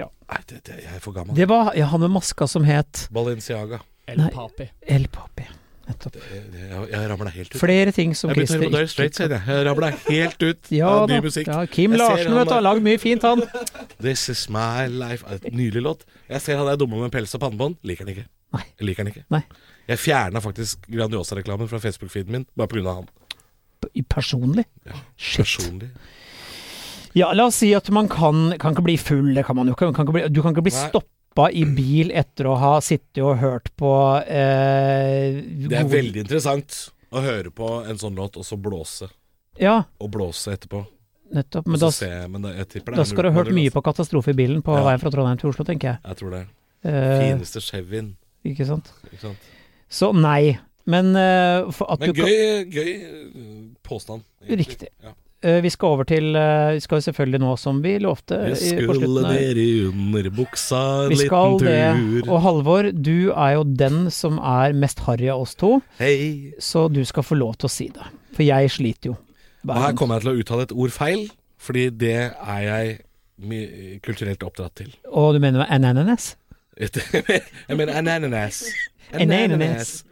[0.00, 1.34] Nei, det, det, jeg er for gammel.
[1.34, 3.80] Det var ja, han med maska som het Balenciaga.
[4.06, 4.28] El Nei.
[4.30, 4.68] Papi.
[4.86, 5.42] El Papi.
[5.90, 6.16] Nettopp.
[6.30, 7.58] Jeg jeg ramla helt ut.
[7.60, 9.46] Flere ting som jeg Christer ikke straight, Dire jeg.
[9.50, 11.20] Jeg ramla helt ut Ja av ny da.
[11.26, 11.50] musikk.
[11.50, 13.42] Ja, Kim Jeg Larsen, vet du, har lagd mye fint, han.
[14.06, 15.26] This is my life.
[15.50, 16.06] Nydelig låt.
[16.30, 17.76] Jeg ser han er dumme med pels og pannebånd.
[17.86, 18.26] Liker han ikke.
[18.56, 18.64] Nei.
[18.78, 19.24] Jeg liker han ikke.
[19.34, 19.42] Nei.
[19.90, 22.94] Jeg fjerna faktisk Grandiosa-reklamen fra Facebook-feeden min bare pga.
[23.00, 23.08] han.
[24.08, 24.64] Personlig.
[24.86, 25.44] Ja, Shit.
[25.44, 25.90] Personlig.
[27.16, 29.74] Ja, la oss si at man kan, kan ikke bli full, det kan man jo
[29.74, 29.88] ikke.
[29.96, 31.02] Kan ikke bli, du kan ikke bli Nei.
[31.30, 33.90] Stoppa i bil etter å ha sittet og hørt på
[34.26, 39.08] eh, Det er veldig interessant å høre på en sånn låt, og så blåse.
[39.58, 40.84] Ja, Og blåse etterpå.
[41.32, 41.66] nettopp.
[41.66, 44.62] Men da, se, men da er skal du ha hørt mye på katastrofe i bilen
[44.62, 44.84] på Ja.
[44.84, 45.98] veien fra Trondheim til Oslo, tenker jeg.
[46.04, 46.46] Jeg tror det.
[46.82, 48.16] Eh, Fineste Chevyen.
[48.44, 48.90] ikke sant.
[49.12, 49.38] Ikke sant?
[49.88, 50.58] Så nei.
[50.86, 54.22] Men uh, Men du kan gøy, gøy eh, påstand.
[54.42, 54.66] egentlig.
[54.66, 54.88] Riktig.
[55.04, 55.12] Ja.
[55.42, 59.22] Eh, Vi skal over til eh, Vi skal selvfølgelig nå, som vi lovte Vi skulle
[59.24, 61.76] dere ned i underbuksa en Vi skal det.
[61.96, 62.28] tur.
[62.34, 66.52] Og Halvor, du er jo den som er mest harry av oss to, Hei.
[66.60, 68.04] så du skal få lov til å si det.
[68.36, 69.16] For jeg sliter jo.
[69.68, 71.24] Og her kommer jeg til å uttale et ord feil,
[71.60, 73.00] fordi det er jeg
[74.04, 74.92] kulturelt oppdratt til.
[75.08, 76.34] Og du mener ananas?
[76.80, 78.62] jeg mener ananas.
[79.12, 80.04] Ananas.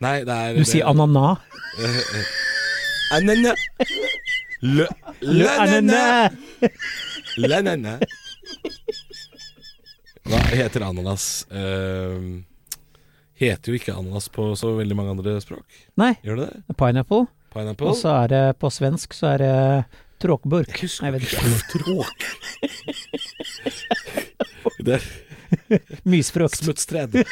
[0.00, 1.36] Nei, det er Du sier anana.
[3.18, 3.54] Anana.
[4.60, 4.86] Lø...
[5.22, 6.30] Anana.
[7.38, 7.98] Lanana.
[10.28, 11.46] Hva heter ananas?
[11.52, 12.40] Uh,
[13.38, 15.66] heter jo ikke ananas på så veldig mange andre språk.
[16.00, 16.58] Nei, Gjør det det?
[16.80, 17.22] pineapple.
[17.54, 17.88] Pineapple?
[17.92, 19.54] Og så er det på svensk så er det
[20.20, 20.72] tråkburk.
[20.74, 21.38] Jeg husker ikke.
[21.72, 22.18] Tråk.
[24.84, 25.02] Det er
[26.04, 26.56] Mysfrukt.
[26.60, 27.10] smutstred.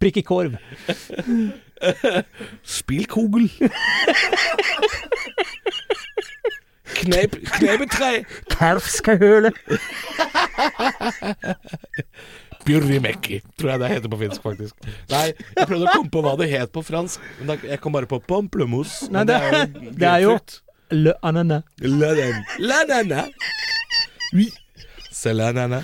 [0.00, 0.56] Prikk i korv.
[2.64, 3.48] Spilkugel.
[6.96, 8.12] Kneip, knepetre.
[8.52, 9.50] Kalvskahøle.
[12.66, 14.86] Bjørrimekki, tror jeg det heter på finsk, faktisk.
[15.12, 18.08] Nei, jeg prøvde å komme på hva det het på fransk, men jeg kom bare
[18.10, 19.04] på pomplemos.
[19.14, 19.36] Nei, det-
[19.98, 20.62] det er jo- grapefrukt.
[20.90, 21.62] Le anana.
[21.80, 22.14] Le
[22.58, 23.26] Lanana.
[24.32, 24.50] Oui.
[25.12, 25.82] C'est lanana.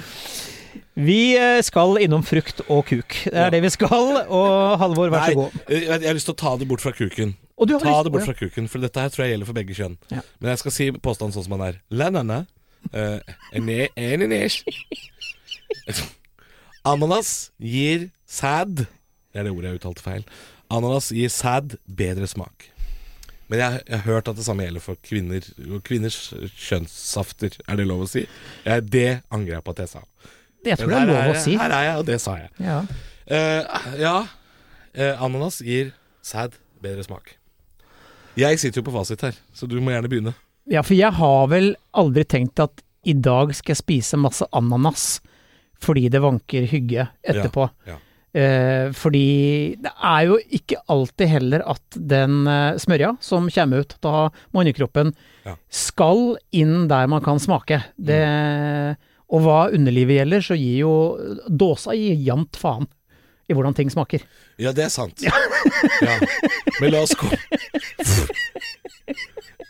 [0.95, 3.15] Vi eh, skal innom frukt og kuk.
[3.25, 3.51] Det er Ja.
[3.51, 4.27] det vi skal.
[4.29, 5.51] Og Halvor, vær så god.
[5.69, 7.37] jeg, jeg har lyst til å ta det bort fra kuken.
[7.57, 9.47] Og du har Ta lyst- det bort fra kuken, for dette her tror jeg gjelder
[9.47, 9.97] for begge kjønn.
[10.11, 10.21] Ja.
[10.41, 11.79] Men jeg skal si påstanden sånn som den er.
[11.91, 12.43] Lanana.
[12.93, 13.21] Uh,
[13.55, 14.65] Ananas.
[16.85, 17.31] Ananas
[17.63, 18.87] gir sæd
[19.33, 20.25] Det er det ordet jeg uttalte feil.
[20.73, 22.67] Ananas gir sæd bedre smak.
[23.49, 25.45] Men jeg, jeg har hørt at det samme gjelder for kvinner
[25.85, 26.19] kvinners
[26.57, 27.57] kjønnssafter.
[27.69, 28.27] Er det lov å si?
[28.65, 30.03] Det angrer jeg på at jeg sa.
[30.65, 31.57] Jeg tror jeg er lov å si.
[31.59, 32.51] Her er jeg, og det sa jeg.
[32.63, 32.79] Ja.
[33.27, 34.15] Uh, ja,
[34.93, 37.31] Uh, ananas gir sæd bedre smak.
[38.37, 40.35] Jeg sitter jo på fasit her, så du må gjerne begynne.
[40.69, 45.23] ja, for jeg har vel aldri tenkt at i dag skal jeg spise masse ananas
[45.81, 47.65] fordi det vanker hygge etterpå.
[47.89, 47.99] Ja, ja.
[48.39, 53.97] Eh, fordi det er jo ikke alltid heller at den eh, smørja som kommer ut
[54.05, 55.15] av mannekroppen,
[55.49, 55.57] Ja.
[55.73, 57.81] skal inn der man kan smake.
[57.97, 58.21] Det,
[59.33, 60.95] og hva underlivet gjelder, så gir jo
[61.49, 62.89] dåsa gir jevnt faen
[63.51, 64.23] i hvordan ting smaker.
[64.61, 65.23] Ja, det er sant.
[65.25, 65.33] Ja.
[66.81, 67.29] Men la oss gå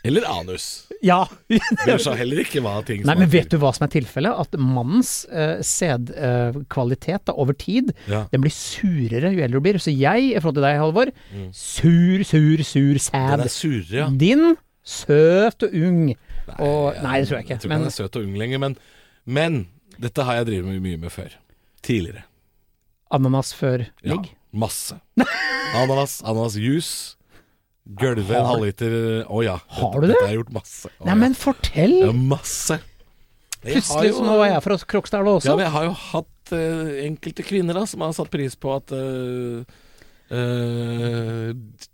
[0.03, 0.65] Eller anus.
[1.03, 1.21] Ja!
[1.47, 3.07] Det sa heller ikke hva ting smaker.
[3.07, 4.35] Nei, men vet du hva som er tilfellet?
[4.35, 8.25] At mannens uh, sædkvalitet uh, over tid, Ja.
[8.33, 9.79] den blir surere jo eldre du blir.
[9.79, 11.13] Så jeg, i forhold til deg, Halvor,
[11.55, 14.09] sur, sur, sur Den er surere, ja.
[14.11, 16.03] Din, søt og ung.
[16.59, 17.55] og, nei, det tror jeg ikke.
[17.55, 18.75] Jeg tror ikke men han er søt og ung lenger, men,
[19.25, 19.65] men
[20.01, 21.35] dette har jeg drevet mye med før.
[21.83, 22.23] Tidligere.
[23.13, 24.15] ananas før Ja,
[24.51, 24.95] masse.
[25.75, 27.15] Ananas, ananasjuice.
[27.99, 28.93] Gølve en halvliter
[29.27, 29.57] Å ja.
[29.75, 30.13] Har du det?
[30.13, 30.87] Dette har jeg gjort masse.
[30.87, 31.19] Å, Nei, ja.
[31.19, 31.95] men fortell!
[32.05, 32.77] Ja, masse.
[33.63, 35.49] Jeg har Plutselig jo- så nå var jeg fra Krokstadelva også.
[35.49, 38.71] Ja, men jeg har jo hatt uh, enkelte kvinner da som har satt pris på
[38.75, 39.63] at uh,
[40.31, 41.51] uh,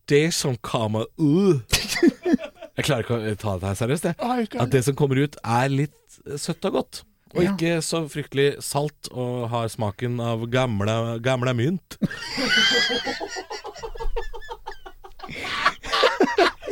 [0.10, 1.78] Det som kommer ut
[2.80, 4.50] Jeg klarer ikke å ta dette her seriøst, jeg.
[4.62, 7.02] At det som kommer ut, er litt søtt og godt.
[7.36, 7.52] Og Ja.
[7.54, 11.98] ikke så fryktelig salt og har smaken av gamle, gamle mynt.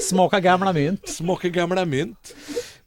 [0.01, 1.07] Småka gamla mynt.
[1.09, 2.33] Smaker gamle mynt.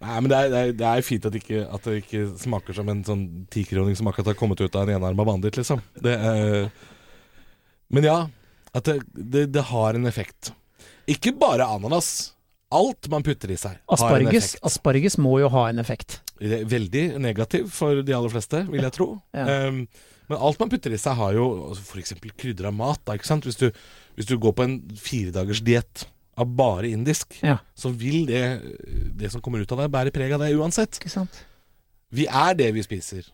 [0.00, 2.76] Nei, men det er, det er, det er fint at, ikke, at det ikke smaker
[2.78, 5.82] som en sånn tikroning som akkurat har kommet ut av en enarma banditt, liksom.
[6.00, 6.70] Det er,
[7.92, 8.16] men ja,
[8.72, 10.54] at det, det, det har en effekt.
[11.10, 12.30] Ikke bare ananas.
[12.70, 14.60] Alt man putter i seg, har en effekt.
[14.62, 16.20] asparges må jo ha en effekt.
[16.40, 19.08] Veldig negativ for de aller fleste, vil jeg tro.
[19.36, 19.66] Ja.
[19.68, 19.84] Um,
[20.30, 22.12] men alt man putter i seg, har jo f.eks.
[22.38, 23.00] krydra mat.
[23.02, 23.42] Da, ikke sant?
[23.48, 23.66] Hvis, du,
[24.14, 26.04] hvis du går på en firedagers diett
[26.38, 27.56] av bare indisk, Ja.
[27.74, 28.44] så vil det,
[29.18, 31.00] det som kommer ut av deg, bære preg av det uansett.
[31.02, 31.40] Ikke sant?
[32.14, 33.26] Vi er det vi spiser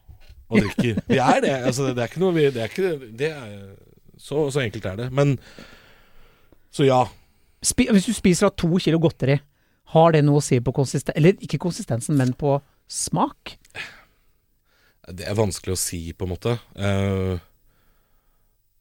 [0.49, 1.03] og drikker.
[1.13, 1.53] Vi er det.
[1.69, 3.55] Altså, det er ikke noe vi Det er ikke det er,
[4.17, 5.07] så, så enkelt er det.
[5.13, 5.37] Men
[6.73, 7.03] Så ja.
[7.61, 9.39] Hvis du spiser av to kilo godteri,
[9.95, 11.15] har det noe å si på konsistens...
[11.17, 12.57] Eller ikke konsistensen, men på
[12.91, 13.57] smak?
[15.07, 16.57] Det er vanskelig å si, på en måte.
[16.75, 17.39] Uh,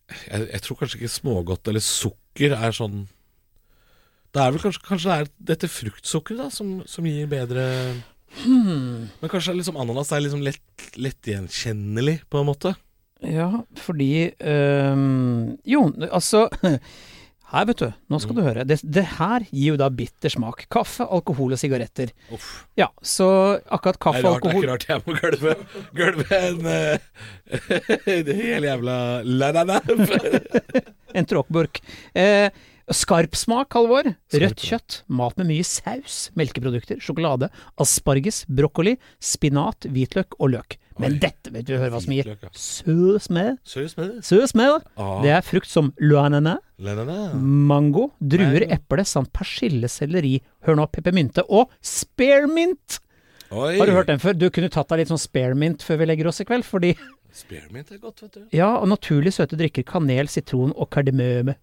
[0.10, 3.06] jeg, jeg tror kanskje ikke smågodt eller sukker er sånn
[4.36, 7.64] Det er vel kanskje, kanskje det er dette fruktsukkeret da som, som gir bedre
[8.46, 12.76] Men kanskje liksom ananas er liksom lett, lett gjenkjennelig, på en måte.
[13.24, 16.50] Ja, fordi øhm, Jo, altså
[17.56, 17.88] Her, vet du.
[18.12, 18.65] Nå skal du høre.
[18.68, 20.65] Det, det her gir jo da bitter smak.
[20.72, 22.12] Kaffe, alkohol og sigaretter.
[22.76, 23.28] Ja, så
[23.72, 25.56] akkurat kaffe og alkohol det er rart jeg må gulve,
[25.96, 27.00] gulve en uh,
[28.28, 28.98] Det hele jævla.
[31.15, 31.80] En tråkburk.
[32.12, 32.52] Eh,
[32.91, 34.10] skarp smak, Halvor.
[34.36, 34.98] Rødt kjøtt.
[35.08, 36.26] Mat med mye saus.
[36.36, 37.00] Melkeprodukter.
[37.00, 37.48] Sjokolade.
[37.80, 38.44] Asparges.
[38.52, 38.98] Brokkoli.
[39.24, 39.88] Spinat.
[39.96, 40.76] Hvitløk og løk.
[40.98, 41.20] Men Oi.
[41.20, 43.58] dette vet du hør hva som gir søs med.
[43.68, 44.22] Seriøst med det?
[44.24, 44.86] Søs med.
[44.96, 46.54] Ah, Det er frukt som luanene,
[47.36, 48.78] mango, druer, Nei.
[48.78, 53.00] eple samt persille, selleri, hør nå, peppermynte og spearmint.
[53.52, 53.76] Oi.
[53.78, 54.34] Har du hørt den før?
[54.40, 56.96] Du kunne tatt deg litt sånn spearmint før vi legger oss i kveld, fordi
[57.36, 58.44] Spearmint er godt, vet du.
[58.56, 61.58] Ja, og naturlig søte drikker, kanel, sitron og kardemøme.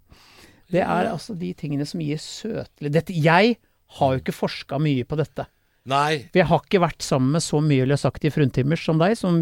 [0.68, 3.56] Det er altså de tingene som gir søtlig Dette Jeg
[3.98, 5.46] har jo ikke forska mye på dette.
[5.88, 6.28] Nei.
[6.30, 9.40] For jeg har ikke vært sammen med så mye løsaktige fruntimers som deg, som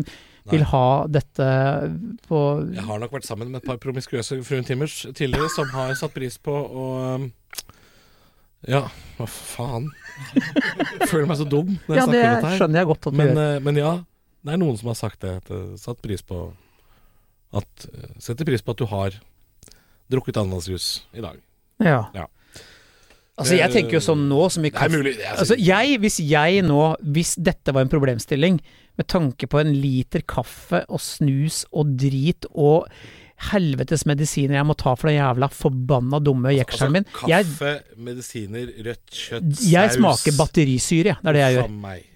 [0.50, 1.46] vil ha dette
[2.26, 2.38] på
[2.72, 6.38] Jeg har nok vært sammen med et par promiskuøse fruntimmers tidligere som har satt pris
[6.42, 6.86] på å
[7.20, 7.26] um,
[8.66, 8.86] Ja,
[9.18, 9.90] hva faen?
[10.32, 12.58] Jeg føler meg så dum når jeg Ja, det snakker om dette her.
[12.62, 13.44] skjønner jeg godt at du Men, gjør.
[13.44, 13.92] eh, men ja,
[14.48, 15.36] det er noen som har sagt det.
[15.42, 16.40] At, eh, satt pris på
[17.60, 19.16] at, eh, Setter pris på at du har
[20.10, 21.38] drukket ananasjus i dag.
[21.84, 22.06] Ja.
[22.16, 22.26] ja.
[23.40, 25.16] Altså, jeg tenker jo sånn nå som vi kan mulig.
[25.18, 26.82] er Altså, jeg, hvis jeg nå,
[27.16, 28.60] hvis dette var en problemstilling,
[29.00, 32.90] med tanke på en liter kaffe og snus og drit og
[33.50, 38.00] helvetes medisiner jeg må ta for den jævla forbanna dumme jekselen min jeg, Altså, Kaffe,
[38.08, 41.22] medisiner, rødt kjøtt, jeg smaker batterisyre, jeg.
[41.22, 41.70] Det er det jeg gjør.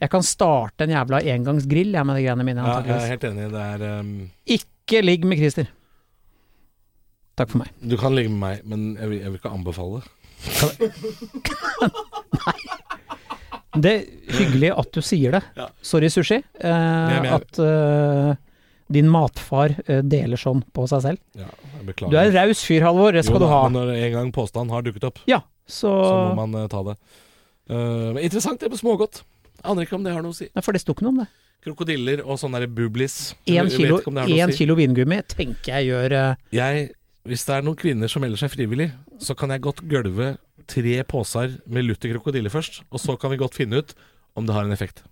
[0.05, 2.67] Jeg kan starte en jævla engangsgrill jeg med de greiene mine.
[2.69, 3.49] Ja, jeg er helt enig.
[3.55, 4.13] Det er um,
[4.59, 5.73] Ikke ligg med Christer.
[7.39, 7.73] Takk for meg.
[7.81, 10.13] Du kan ligge med meg, men jeg vil, jeg vil ikke anbefale det.
[13.75, 14.03] Det er
[14.39, 15.43] hyggelig at du sier det.
[15.59, 15.67] Ja.
[15.83, 16.39] Sorry, sushi.
[16.63, 18.37] Eh, at eh,
[18.95, 21.23] din matfar eh, deler sånn på seg selv.
[21.39, 21.49] Ja,
[21.81, 22.13] jeg beklager.
[22.13, 23.17] Du er en raus fyr, Halvor.
[23.17, 23.63] Det skal Jo du ha.
[23.75, 26.99] Når en gang påstanden har dukket opp, Ja, så, så må man eh, ta det.
[27.71, 29.25] Eh, men interessant det med smågodt.
[29.65, 30.47] Aner ikke om det har noe å si.
[30.53, 31.31] Nei, For det sto ikke noe om det.
[31.65, 33.33] Krokodiller og sånne der bublis.
[33.49, 36.91] Én kilo, en kilo vingummi tenker jeg gjør eh, Jeg,
[37.25, 38.91] hvis det er noen kvinner som melder seg frivillig,
[39.23, 40.35] så kan jeg godt gølve
[40.71, 43.95] tre poser med lutter krokodille først, og så kan vi godt finne ut
[44.37, 45.03] om det har en effekt.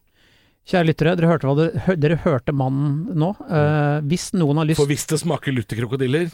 [0.68, 3.33] Kjære lyttere, dere hørte, hva det, dere hørte mannen nå.
[3.48, 6.29] Uh, hvis noen har lyst For hvis det smaker lutter krokodiller,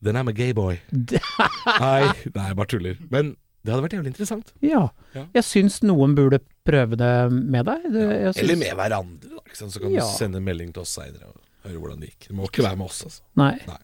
[0.00, 0.78] then I'm a gay boy.
[1.82, 2.96] Nei, nei, bare tuller.
[3.12, 3.34] Men
[3.66, 4.54] det hadde vært jævlig interessant.
[4.64, 4.86] Ja.
[5.12, 5.26] Ja.
[5.36, 7.84] Jeg syns noen burde prøve det med deg.
[7.92, 9.42] Det, jeg syns- Eller med hverandre, da.
[9.44, 9.74] Ikke sant?
[9.74, 10.06] Så kan Ja.
[10.06, 12.28] du sende en melding til oss seinere og høre hvordan det gikk.
[12.30, 13.20] Det må ikke være med oss, altså.
[13.42, 13.52] Nei.
[13.68, 13.80] Nei.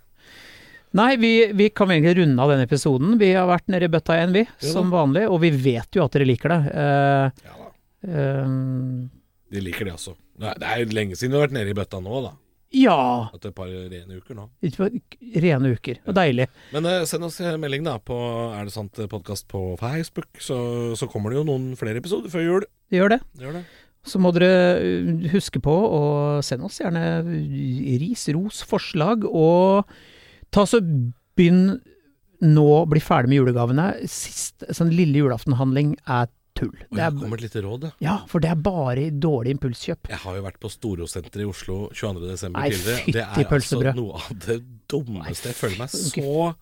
[0.95, 3.17] Nei, vi, vi kan egentlig runde av denne episoden.
[3.19, 4.45] Vi har vært nede i bøtta igjen, vi.
[4.47, 5.25] Ja som vanlig.
[5.27, 6.61] Og vi vet jo at dere liker det.
[6.71, 7.69] Uh, Ja da.
[8.07, 9.11] Uh,
[9.55, 10.15] De liker det også.
[10.39, 12.33] Det er- jo lenge siden vi har vært nede i bøtta nå, da.
[12.75, 12.97] ja.
[13.35, 14.47] Etter et par rene uker nå.
[15.43, 15.99] Rene uker.
[16.07, 16.13] Ja.
[16.13, 16.49] deilig.
[16.75, 18.17] Men uh, send oss melding da på
[18.55, 22.47] Er det sant podkast på Facebook, så, så kommer det jo noen flere episoder før
[22.47, 22.67] jul.
[22.91, 23.21] Det gjør det.
[23.35, 23.65] Det gjør det.
[24.05, 26.03] Så må dere huske på å
[26.45, 27.25] sende oss gjerne
[28.03, 29.89] ris, ros, forslag, og
[30.55, 31.67] ta så begynn
[32.45, 33.87] nå å bli ferdig med julegavene.
[34.11, 36.75] Sist, sånn lille julaftenhandling er tull.
[36.91, 37.95] Og jeg er, kommer et lite råd, ja.
[38.05, 40.11] ja, for det er bare dårlig impulskjøp.
[40.13, 42.53] Jeg har jo vært på Storosenteret i Oslo 22.12.
[42.55, 43.01] Nei, tidligere.
[43.17, 45.51] Det er altså noe av det dummeste.
[45.51, 46.53] Jeg føler meg så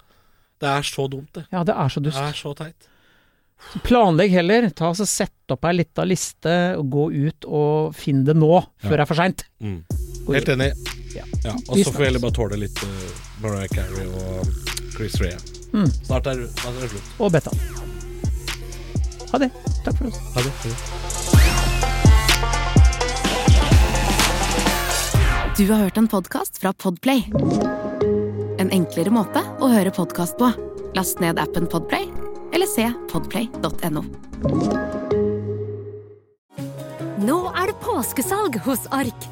[0.63, 1.45] Det er så dumt, det.
[1.53, 2.23] Ja, det er så Det dust.
[2.23, 2.89] er så teit.
[3.87, 4.71] Planlegg heller.
[4.75, 8.97] Ta og Sett opp ei lita liste, og gå ut og finn det nå, før
[8.97, 9.47] det er for seint.
[9.63, 9.83] Mm.
[10.33, 10.73] Helt enig.
[11.15, 11.25] Ja.
[11.45, 12.89] Ja, og så får vi heller bare tåle litt uh,
[13.43, 14.47] Mariah Carey og
[14.97, 15.39] Chris Rea.
[15.73, 15.89] Mm.
[16.05, 17.15] Snart er det slutt.
[17.19, 17.53] Og beta.
[19.33, 19.51] Ha det.
[19.85, 20.21] Takk for oss.
[20.37, 20.53] Ha det.
[20.63, 21.03] Ha det.
[25.57, 27.25] Du har hørt en podkast fra Podplay.
[28.59, 30.49] En enklere måte å høre podkast på.
[30.97, 32.09] Last ned appen Podplay,
[32.57, 34.03] eller se podplay.no.
[37.23, 39.32] Nå er det påskesalg hos Ark.